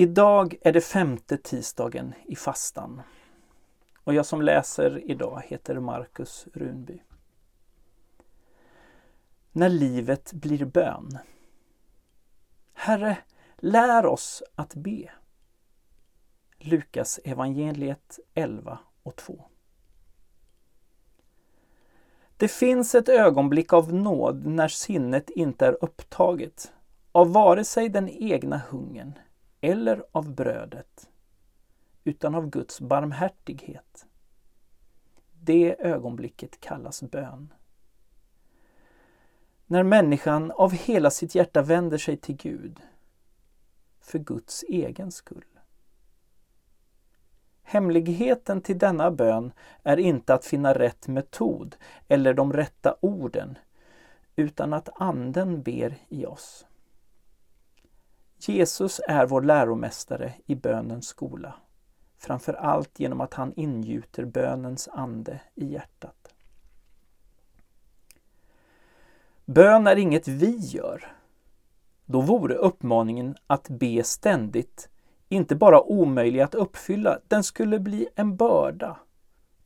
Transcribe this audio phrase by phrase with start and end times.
[0.00, 3.02] Idag är det femte tisdagen i fastan
[4.04, 7.02] och jag som läser idag heter Marcus Runby.
[9.52, 11.18] När livet blir bön.
[12.72, 13.18] Herre,
[13.56, 15.10] lär oss att be.
[16.58, 19.44] Lukas evangeliet 11 och 2.
[22.36, 26.72] Det finns ett ögonblick av nåd när sinnet inte är upptaget
[27.12, 29.12] av vare sig den egna hungern
[29.60, 31.10] eller av brödet,
[32.04, 34.06] utan av Guds barmhärtighet.
[35.32, 37.52] Det ögonblicket kallas bön.
[39.66, 42.80] När människan av hela sitt hjärta vänder sig till Gud
[44.00, 45.44] för Guds egen skull.
[47.62, 51.76] Hemligheten till denna bön är inte att finna rätt metod
[52.08, 53.58] eller de rätta orden,
[54.36, 56.66] utan att Anden ber i oss.
[58.50, 61.54] Jesus är vår läromästare i bönens skola,
[62.18, 66.34] framför allt genom att han ingjuter bönens ande i hjärtat.
[69.44, 71.12] Bön är inget vi gör.
[72.04, 74.88] Då vore uppmaningen att be ständigt
[75.32, 78.96] inte bara omöjlig att uppfylla, den skulle bli en börda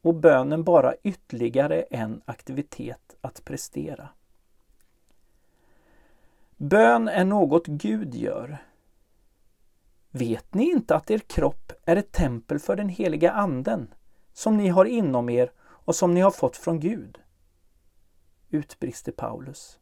[0.00, 4.08] och bönen bara ytterligare en aktivitet att prestera.
[6.56, 8.58] Bön är något Gud gör.
[10.14, 13.94] Vet ni inte att er kropp är ett tempel för den heliga Anden
[14.32, 17.18] som ni har inom er och som ni har fått från Gud?
[18.50, 19.78] Utbrister Paulus.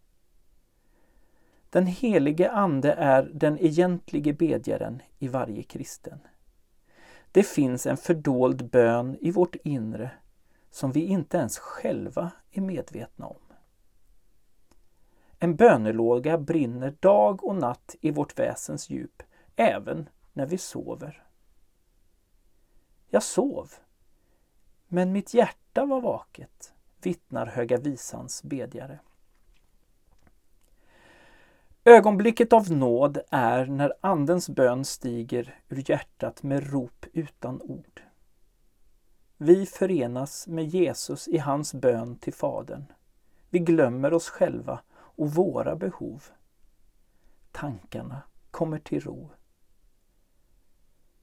[1.71, 6.19] Den helige Ande är den egentlige bedjaren i varje kristen.
[7.33, 10.11] Det finns en fördold bön i vårt inre
[10.71, 13.43] som vi inte ens själva är medvetna om.
[15.39, 19.23] En bönelåga brinner dag och natt i vårt väsens djup,
[19.57, 21.27] även när vi sover.
[23.09, 23.73] Jag sov,
[24.89, 29.01] men mitt hjärta var vaket, vittnar Höga Visans bedjare.
[31.85, 38.03] Ögonblicket av nåd är när Andens bön stiger ur hjärtat med rop utan ord.
[39.37, 42.85] Vi förenas med Jesus i hans bön till Fadern.
[43.51, 46.25] Vi glömmer oss själva och våra behov.
[47.53, 49.31] Tankarna kommer till ro.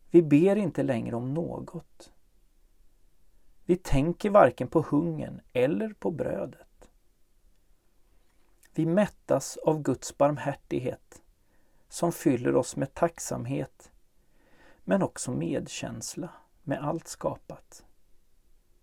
[0.10, 2.14] Vi ber inte längre om något.
[3.66, 6.90] Vi tänker varken på hungern eller på brödet.
[8.74, 11.22] Vi mättas av Guds barmhärtighet
[11.90, 13.92] som fyller oss med tacksamhet
[14.84, 16.30] men också medkänsla
[16.64, 17.86] med allt skapat.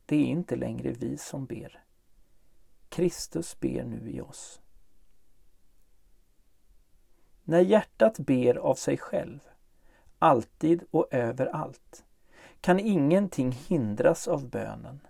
[0.07, 1.85] Det är inte längre vi som ber.
[2.89, 4.61] Kristus ber nu i oss.
[7.45, 9.41] När hjärtat ber av sig själv,
[10.25, 12.05] alltid och överallt,
[12.61, 15.01] kan ingenting hindras av bönen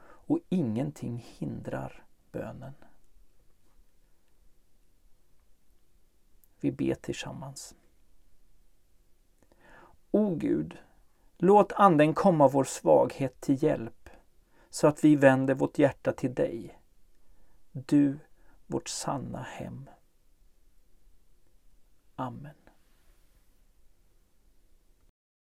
[0.00, 2.74] och ingenting hindrar bönen.
[6.60, 7.74] Vi ber tillsammans.
[10.10, 10.78] O Gud,
[11.36, 14.10] låt Anden komma vår svaghet till hjälp
[14.70, 16.78] så att vi vänder vårt hjärta till dig.
[17.72, 18.18] Du,
[18.66, 19.90] vårt sanna hem.
[22.16, 22.67] Amen.